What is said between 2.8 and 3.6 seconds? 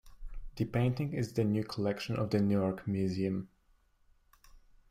Museum.